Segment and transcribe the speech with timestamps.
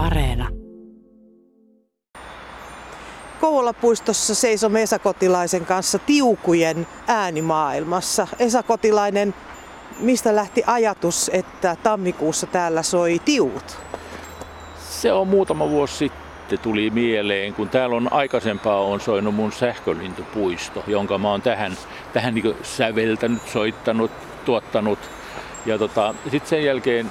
[0.00, 0.48] Areena.
[3.40, 8.26] Kouvolapuistossa seisomme Esa Kotilaisen kanssa tiukujen äänimaailmassa.
[8.38, 9.34] Esa Kotilainen,
[9.98, 13.78] mistä lähti ajatus, että tammikuussa täällä soi tiut?
[14.90, 20.84] Se on muutama vuosi sitten tuli mieleen, kun täällä on aikaisempaa on soinut mun sähkölintupuisto,
[20.86, 21.76] jonka mä oon tähän,
[22.12, 24.10] tähän niin säveltänyt, soittanut,
[24.44, 24.98] tuottanut.
[25.66, 27.10] Ja tota, sitten sen jälkeen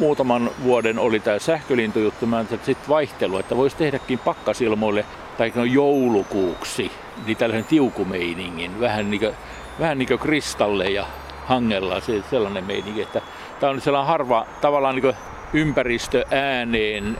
[0.00, 5.04] muutaman vuoden oli tämä sähkölintujuttu, mä sitten vaihtelu, että voisi tehdäkin pakkasilmoille
[5.38, 6.92] tai no joulukuuksi,
[7.26, 9.34] niin tällaisen tiukumeiningin, vähän niin kuin,
[9.80, 11.06] vähän niin kuin kristalle ja
[11.46, 13.22] hangella, se, sellainen meininki, että
[13.60, 15.14] tämä on sellainen harva tavallaan niin
[15.52, 17.18] ympäristöääneen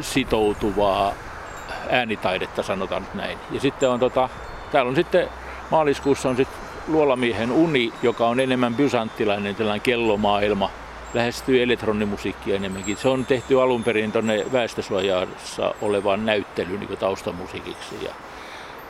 [0.00, 1.12] sitoutuvaa
[1.90, 3.38] äänitaidetta, sanotaan nyt näin.
[3.50, 4.28] Ja sitten on tota,
[4.72, 5.28] täällä on sitten
[5.70, 10.70] maaliskuussa on sitten Luolamiehen uni, joka on enemmän bysanttilainen, tällainen kellomaailma,
[11.14, 12.96] lähestyy elektronimusiikkia enemmänkin.
[12.96, 18.04] Se on tehty alun perin tuonne väestösuojassa olevaan näyttelyyn niin taustamusiikiksi.
[18.04, 18.10] Ja,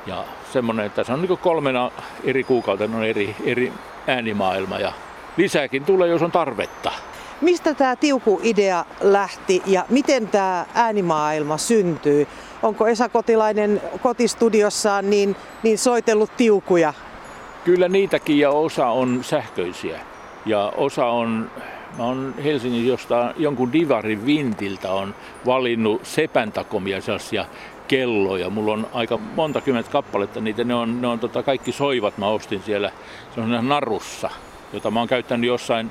[0.07, 1.91] ja semmoinen, että se on niin kolmena
[2.25, 3.73] eri kuukautena on eri, eri
[4.07, 4.93] äänimaailma ja
[5.37, 6.93] lisääkin tulee, jos on tarvetta.
[7.41, 12.27] Mistä tämä tiuku-idea lähti ja miten tämä äänimaailma syntyy?
[12.63, 16.95] Onko Esa Kotilainen kotistudiossaan niin, niin soitellut tiukuja?
[17.65, 20.01] Kyllä niitäkin ja osa on sähköisiä
[20.47, 21.51] ja osa on
[21.99, 25.15] Mä oon Helsingin jostain jonkun divarin vintiltä on
[25.47, 27.45] valinnut sepäntakomia sellaisia
[27.89, 28.51] kelloja.
[28.51, 30.65] Mulla on aika monta kymmentä kappaletta niitä.
[30.65, 32.19] Ne on, ne on tota, kaikki soivat.
[32.19, 32.93] Mä ostin siellä
[33.37, 34.31] on narussa,
[34.73, 35.91] jota mä oon käyttänyt jossain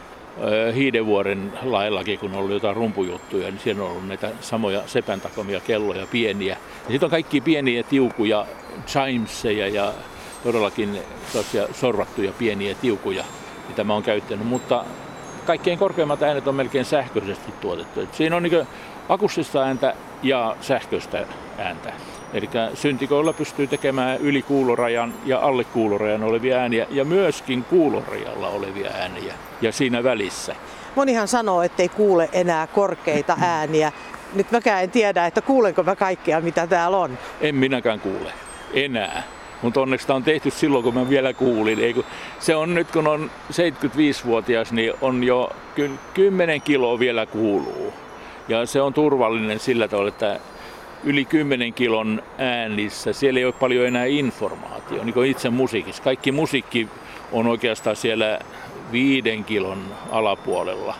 [0.75, 6.07] Hiidevuoren laillakin, kun on ollut jotain rumpujuttuja, niin siellä on ollut näitä samoja sepäntakomia kelloja,
[6.11, 6.57] pieniä.
[6.85, 8.45] Ja sitten on kaikki pieniä tiukuja,
[8.87, 9.93] chimeseja ja
[10.43, 10.97] todellakin
[11.71, 13.23] sorvattuja pieniä tiukuja,
[13.67, 14.47] mitä mä oon käyttänyt.
[14.47, 14.85] Mutta
[15.51, 18.01] kaikkein korkeimmat äänet on melkein sähköisesti tuotettu.
[18.01, 18.67] Et siinä on niin
[19.09, 19.93] akustista ääntä
[20.23, 21.25] ja sähköistä
[21.57, 21.93] ääntä.
[22.33, 28.89] Eli syntikoilla pystyy tekemään yli kuulorajan ja alle kuulorajan olevia ääniä ja myöskin kuulorajalla olevia
[28.89, 30.55] ääniä ja siinä välissä.
[30.95, 33.91] Monihan sanoo, ettei kuule enää korkeita ääniä.
[34.33, 37.17] Nyt mäkään en tiedä, että kuulenko mä kaikkea mitä täällä on.
[37.41, 38.31] En minäkään kuule
[38.73, 39.23] enää.
[39.61, 41.79] Mutta onneksi tämä on tehty silloin, kun mä vielä kuulin.
[41.79, 42.05] Ei, kun
[42.39, 45.49] se on nyt, kun on 75-vuotias, niin on jo
[46.13, 47.93] 10 kiloa vielä kuuluu.
[48.47, 50.39] Ja se on turvallinen sillä tavalla, että
[51.03, 56.03] yli 10 kilon äänissä, siellä ei ole paljon enää informaatiota, niin kuin itse musiikissa.
[56.03, 56.87] Kaikki musiikki
[57.31, 58.39] on oikeastaan siellä
[58.91, 60.95] viiden kilon alapuolella.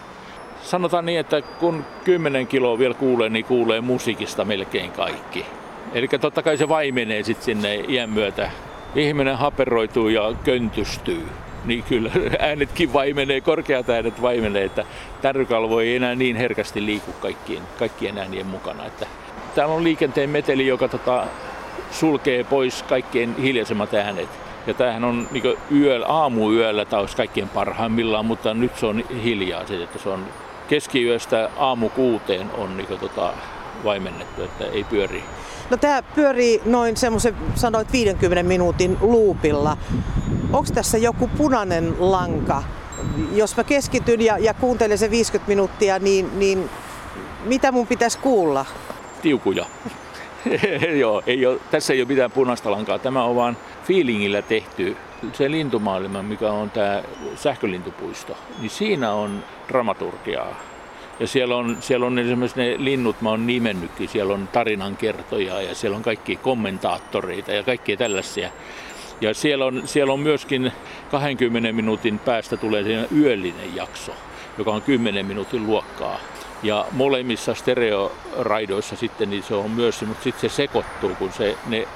[0.62, 5.46] Sanotaan niin, että kun 10 kiloa vielä kuulee, niin kuulee musiikista melkein kaikki.
[5.94, 8.52] Eli totta kai se vaimenee sitten sinne iän myötä.
[8.96, 11.28] Ihminen haperoituu ja köntystyy.
[11.66, 14.86] Niin kyllä äänetkin vaimenee, korkeat äänet vaimenee, että
[15.22, 18.86] tärrykalvo ei enää niin herkästi liiku kaikkien, kaikkien äänien mukana.
[18.86, 19.06] Että
[19.56, 21.28] täällä on liikenteen meteli, joka tota,
[21.92, 24.30] sulkee pois kaikkien hiljaisemmat äänet.
[24.68, 29.66] Ja tämähän on niin yöllä, aamuyöllä taas kaikkien parhaimmillaan, mutta nyt se on hiljaa.
[29.66, 30.26] Se, että se on
[30.70, 33.34] keskiyöstä aamu kuuteen on niin kuin, tota,
[33.84, 35.24] vaimennettu, että ei pyöri
[35.72, 39.78] No tämä pyörii noin semmoisen, sanoit 50 minuutin luupilla.
[40.54, 42.64] Onko tässä joku punainen lanka?
[43.34, 46.70] Jos mä keskityn ja, ja kuuntelen se 50 minuuttia, niin, niin
[47.46, 48.66] mitä mun pitäisi kuulla?
[49.22, 49.66] Tiukuja.
[51.00, 53.00] Joo, ei ole, tässä ei ole mitään punaista lankaa.
[53.00, 54.98] Tämä on vaan feelingillä tehty.
[55.34, 57.04] Se lintumaailma, mikä on tämä
[57.36, 60.56] sähkölintupuisto, niin siinä on dramaturgiaa
[61.22, 65.76] ja siellä on, siellä on esimerkiksi ne linnut, mä oon nimennytkin, siellä on tarinankertoja ja
[65.76, 68.50] siellä on kaikki kommentaattoreita ja kaikkia tällaisia.
[69.22, 70.72] Ja siellä on, siellä on myöskin
[71.12, 74.12] 20 minuutin päästä tulee siinä yöllinen jakso,
[74.58, 76.20] joka on 10 minuutin luokkaa.
[76.64, 81.88] Ja molemmissa stereoraidoissa sitten niin se on myös, mutta sitten se sekoittuu, kun se, ne,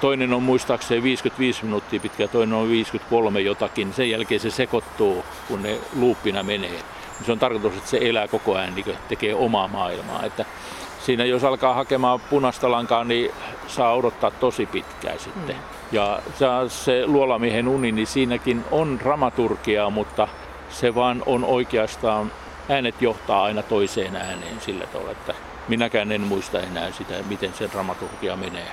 [0.00, 3.92] toinen on muistaakseni 55 minuuttia pitkä, toinen on 53 jotakin.
[3.92, 6.80] Sen jälkeen se sekoittuu, kun ne luuppina menee
[7.26, 10.22] se on tarkoitus, että se elää koko ajan, niin tekee omaa maailmaa.
[10.24, 10.44] Että
[11.04, 13.30] siinä jos alkaa hakemaan punaista lankaa, niin
[13.66, 15.56] saa odottaa tosi pitkään sitten.
[15.56, 15.62] Mm.
[15.92, 16.20] Ja
[16.68, 20.28] se luolamiehen uni, niin siinäkin on dramaturgiaa, mutta
[20.70, 22.32] se vaan on oikeastaan,
[22.68, 25.34] äänet johtaa aina toiseen ääneen sillä tavalla, että
[25.68, 28.68] minäkään en muista enää sitä, miten se dramaturgia menee.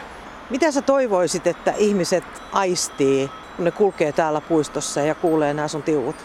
[0.50, 5.84] Mitä sä toivoisit, että ihmiset aistii, kun ne kulkee täällä puistossa ja kuulee nämä sun
[5.84, 6.16] tiuvut?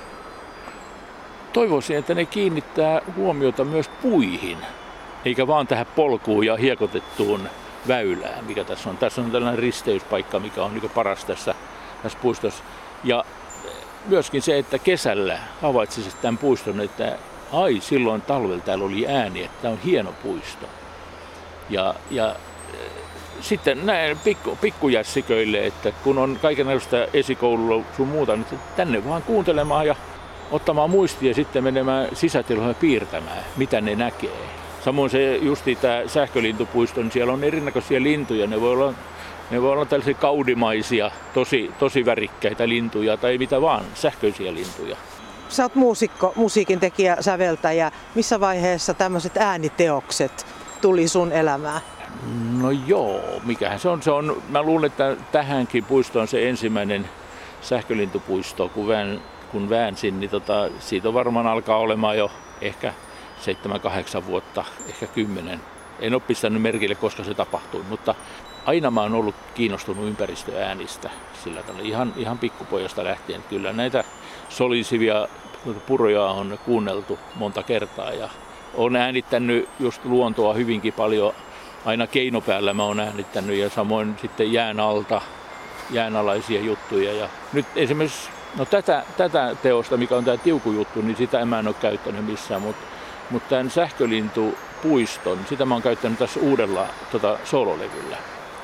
[1.56, 4.58] Toivoisin, että ne kiinnittää huomiota myös puihin,
[5.25, 7.49] eikä vaan tähän polkuun ja hiekotettuun
[7.88, 8.97] väylään, mikä tässä on.
[8.97, 11.55] Tässä on tällainen risteyspaikka, mikä on niin paras tässä,
[12.03, 12.64] tässä puistossa.
[13.05, 13.25] Ja
[14.06, 17.19] myöskin se, että kesällä havaitsisi tämän puiston, että
[17.53, 20.67] ai silloin talvella täällä oli ääni, että tämä on hieno puisto.
[21.70, 22.37] Ja, ja
[23.41, 29.87] sitten näin pikku, pikkujässiköille, että kun on kaikenlaista esikoulua sun muuta, niin tänne vaan kuuntelemaan
[29.87, 29.97] ja
[30.50, 34.31] ottamaan muistia ja sitten menemään sisätiloihin piirtämään, mitä ne näkee.
[34.84, 38.46] Samoin se justi tämä sähkölintupuisto, niin siellä on erinäköisiä lintuja.
[38.46, 38.94] Ne voi olla,
[39.50, 44.96] ne voi olla tällaisia kaudimaisia, tosi, tosi värikkäitä lintuja tai mitä vaan, sähköisiä lintuja.
[45.48, 47.93] Sä oot muusikko, musiikin tekijä, säveltäjä.
[48.14, 50.46] Missä vaiheessa tämmöiset ääniteokset
[50.81, 51.81] tuli sun elämään?
[52.60, 54.02] No joo, mikähän se on.
[54.02, 57.08] Se on mä luulen, että tähänkin puistoon se ensimmäinen
[57.60, 59.20] sähkölintupuisto, kun, vään,
[59.56, 62.31] kun väänsin, niin tota, siitä varmaan alkaa olemaan jo
[62.61, 62.93] ehkä
[64.23, 65.61] 7-8 vuotta, ehkä 10.
[66.00, 68.14] En ole pistänyt merkille, koska se tapahtui, mutta
[68.67, 71.11] aina mä oon ollut kiinnostunut ympäristöäänistä
[71.44, 73.43] sillä tavalla, ihan, ihan pikkupojasta lähtien.
[73.49, 74.05] Kyllä näitä
[74.49, 75.29] solisivia
[75.87, 78.29] puroja on kuunneltu monta kertaa ja
[78.75, 81.35] on äänittänyt just luontoa hyvinkin paljon
[81.85, 85.20] aina keinopäällä mä oon äänittänyt ja samoin sitten jään alta
[85.91, 87.12] jäänalaisia juttuja.
[87.12, 91.58] Ja nyt esimerkiksi no tätä, tätä teosta, mikä on tämä tiukujuttu, niin sitä en mä
[91.58, 92.87] en ole käyttänyt missään, mutta,
[93.31, 98.17] mutta tämän sähkölintupuiston, sitä mä oon käyttänyt tässä uudella tota, sololevyllä.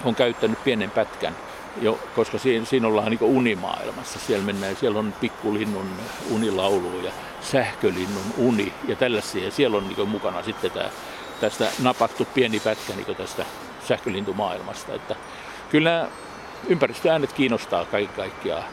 [0.04, 1.36] Olen käyttänyt pienen pätkän,
[1.80, 4.18] jo, koska siinä, siinä ollaan niin unimaailmassa.
[4.18, 5.86] Siellä mennään, siellä on pikkulinnun
[6.30, 9.50] unilaulu ja sähkölinnun uni ja tällaisia.
[9.50, 10.88] Siellä on niin mukana sitten tämä
[11.40, 13.44] tästä napattu pieni pätkä niin tästä
[13.88, 14.94] sähkölintumaailmasta.
[14.94, 15.16] Että
[15.70, 16.08] kyllä
[16.68, 18.64] ympäristöäänet kiinnostaa kaiken kaikkiaan.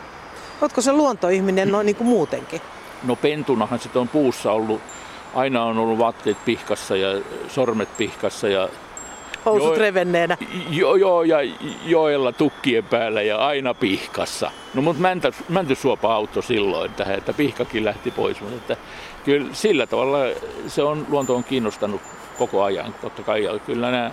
[0.61, 2.61] Oletko se luontoihminen no, niin kuin muutenkin?
[3.03, 4.81] No pentunahan sitten on puussa ollut,
[5.35, 8.69] aina on ollut vaatteet pihkassa ja sormet pihkassa ja
[9.45, 10.37] Housut jo, revenneenä.
[10.69, 11.37] Joo, jo, ja
[11.85, 14.51] joella tukkien päällä ja aina pihkassa.
[14.73, 18.41] No mutta mäntä, mäntysuopa auto silloin tähän, että pihkakin lähti pois.
[18.41, 18.77] Mutta että
[19.25, 20.17] kyllä sillä tavalla
[20.67, 22.01] se on, luonto on kiinnostanut
[22.37, 22.95] koko ajan.
[23.01, 24.11] Totta kai ja kyllä nämä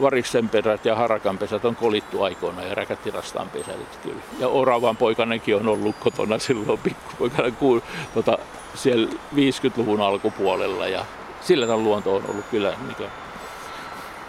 [0.00, 4.20] variksenperät ja harakanpesät on kolittu aikoina ja räkätirastaan pesät kyllä.
[4.38, 7.82] Ja oravan poikanenkin on ollut kotona silloin pikkupoikana kun,
[8.14, 8.38] tota,
[8.74, 11.04] siellä 50-luvun alkupuolella ja
[11.40, 13.10] sillä tavalla luonto on ollut kyllä niin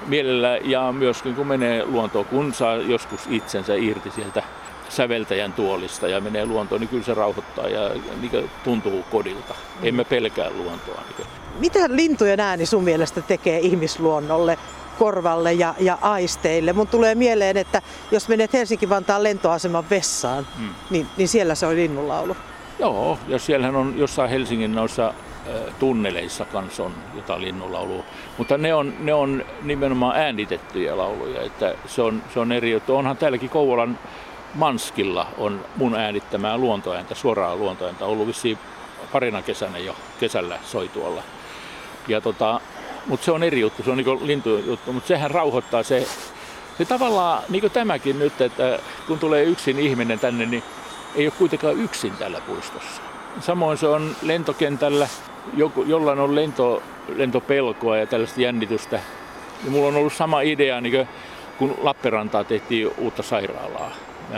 [0.07, 4.43] mielellä ja myöskin kun menee luontoon, kun saa joskus itsensä irti sieltä
[4.89, 7.89] säveltäjän tuolista ja menee luontoon, niin kyllä se rauhoittaa ja
[8.21, 9.55] niin tuntuu kodilta.
[9.83, 11.03] Emme pelkää luontoa.
[11.17, 11.27] Niin
[11.59, 14.57] Mitä lintujen ääni sun mielestä tekee ihmisluonnolle,
[15.01, 16.73] korvalle ja, ja aisteille?
[16.73, 17.81] Mun tulee mieleen, että
[18.11, 20.69] jos menet Helsinki-Vantaan lentoaseman vessaan, hmm.
[20.89, 22.37] niin, niin siellä se on linnunlaulu.
[22.79, 25.13] Joo, ja siellähän on jossain Helsingin noissa
[25.79, 28.03] tunneleissa kanssa on jotain linnunlaulua.
[28.37, 32.95] Mutta ne on, ne on nimenomaan äänitettyjä lauluja, että se on, se on eri juttu.
[32.95, 33.99] Onhan täälläkin Kouvolan
[34.53, 38.57] Manskilla on mun äänittämää luontoääntä, suoraa luontoääntä, ollut vissiin
[39.11, 41.23] parina kesänä jo kesällä soi tuolla.
[42.07, 42.61] Ja tota,
[43.05, 46.07] mutta se on eri juttu, se on niin lintujuttu, mutta sehän rauhoittaa se,
[46.77, 50.63] se tavallaan, niin kuin tämäkin nyt, että kun tulee yksin ihminen tänne, niin
[51.15, 53.01] ei ole kuitenkaan yksin tällä puistossa.
[53.39, 55.07] Samoin se on lentokentällä,
[55.53, 56.83] joku, jollain on lento,
[57.15, 58.99] lentopelkoa ja tällaista jännitystä.
[59.65, 61.07] Ja mulla on ollut sama idea, niin kuin,
[61.57, 63.91] kun Lappeenrantaa tehtiin uutta sairaalaa.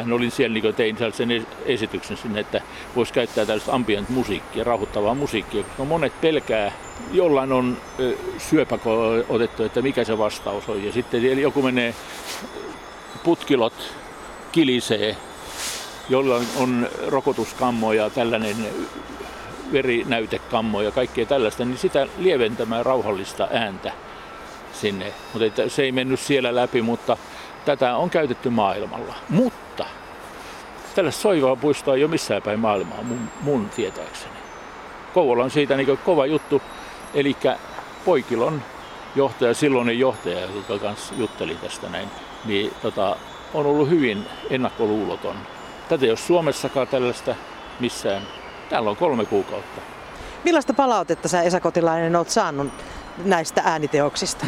[0.05, 2.61] Mä olin siellä, niin tein sellaisen esityksen sinne, että
[2.95, 6.71] voisi käyttää tällaista ambient musiikkia, rauhoittavaa musiikkia, koska monet pelkää,
[7.11, 7.77] jollain on
[8.37, 10.83] syöpäko otettu, että mikä se vastaus on.
[10.83, 11.95] Ja sitten joku menee,
[13.23, 13.95] putkilot
[14.51, 15.17] kilisee,
[16.09, 18.55] jolla on rokotuskammo ja tällainen
[19.71, 23.91] verinäytekammo ja kaikkea tällaista, niin sitä lieventämään rauhallista ääntä
[24.73, 25.13] sinne.
[25.33, 27.17] Mutta se ei mennyt siellä läpi, mutta
[27.65, 29.15] tätä on käytetty maailmalla.
[29.29, 29.62] Mutta
[30.95, 34.33] tällaista soivaa puistoa ei ole missään päin maailmaa mun, mun tietääkseni.
[35.13, 36.61] Kouvola on siitä niin kova juttu,
[37.13, 37.37] eli
[38.05, 38.61] Poikilon
[39.15, 42.09] johtaja, silloinen johtaja, joka kanssa jutteli tästä näin,
[42.45, 43.15] niin tota,
[43.53, 45.35] on ollut hyvin ennakkoluuloton.
[45.89, 47.35] Tätä ei ole Suomessakaan tällaista
[47.79, 48.21] missään.
[48.69, 49.81] Täällä on kolme kuukautta.
[50.43, 52.67] Millaista palautetta sä Esa Kotilainen olet saanut
[53.25, 54.45] näistä ääniteoksista?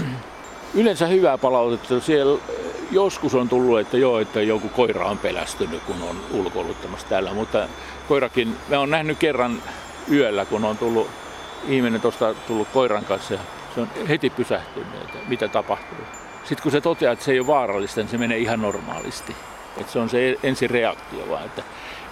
[0.74, 2.00] Yleensä hyvää palautetta.
[2.00, 2.40] Siellä
[2.92, 7.68] joskus on tullut, että joo, että joku koira on pelästynyt, kun on ulkoiluttamassa täällä, mutta
[8.08, 9.62] koirakin, mä oon nähnyt kerran
[10.12, 11.10] yöllä, kun on tullut
[11.68, 13.40] ihminen tuosta tullut koiran kanssa ja
[13.76, 15.98] se on heti pysähtynyt, että mitä tapahtuu.
[16.44, 19.36] Sitten kun se toteaa, että se ei ole vaarallista, niin se menee ihan normaalisti.
[19.78, 21.64] Että se on se ensi reaktio vaan, että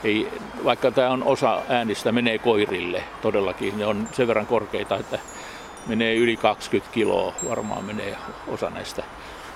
[0.03, 0.31] ei,
[0.63, 5.19] vaikka tämä on osa äänistä menee koirille todellakin, ne on sen verran korkeita, että
[5.87, 9.03] menee yli 20 kiloa varmaan menee osa näistä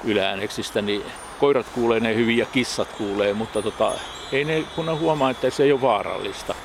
[0.04, 1.04] yläääneksistä, niin
[1.40, 3.92] koirat kuulee ne hyvin ja kissat kuulee, mutta tota,
[4.32, 6.56] ei ne kun huomaa, että se ei ole vaarallista.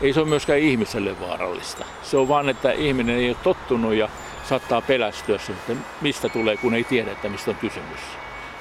[0.00, 1.84] Ei se ole myöskään ihmiselle vaarallista.
[2.02, 4.08] Se on vaan, että ihminen ei ole tottunut ja
[4.48, 8.00] saattaa pelästyä että mistä tulee, kun ei tiedä, että mistä on kysymys.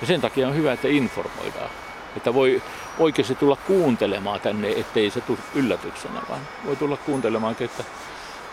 [0.02, 1.70] Ja sen takia on hyvä, että informoidaan.
[2.18, 2.62] Että voi
[3.00, 7.84] oikeasti tulla kuuntelemaan tänne, ettei se tule yllätyksenä, vaan voi tulla kuuntelemaan, että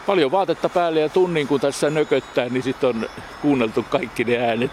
[0.07, 3.09] paljon vaatetta päälle ja tunnin kun tässä nököttää, niin sitten on
[3.43, 4.71] kuunneltu kaikki ne äänet